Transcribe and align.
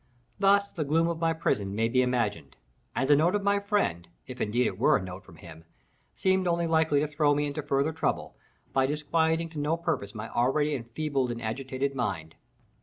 Thus 0.39 0.71
the 0.71 0.83
gloom 0.83 1.07
of 1.07 1.19
my 1.21 1.31
prison 1.31 1.75
may 1.75 1.87
be 1.87 2.01
imagined, 2.01 2.57
and 2.95 3.07
the 3.07 3.15
note 3.15 3.35
of 3.35 3.43
my 3.43 3.59
friend, 3.59 4.07
if 4.25 4.41
indeed 4.41 4.65
it 4.65 4.79
were 4.79 4.97
a 4.97 5.01
note 5.03 5.23
from 5.23 5.35
him, 5.35 5.63
seemed 6.15 6.47
only 6.47 6.65
likely 6.65 6.99
to 7.01 7.07
throw 7.07 7.35
me 7.35 7.45
into 7.45 7.61
further 7.61 7.93
trouble, 7.93 8.35
by 8.73 8.87
disquieting 8.87 9.49
to 9.49 9.59
no 9.59 9.77
purpose 9.77 10.15
my 10.15 10.27
already 10.29 10.73
enfeebled 10.73 11.29
and 11.29 11.39
agitated 11.39 11.93
mind. 11.93 12.33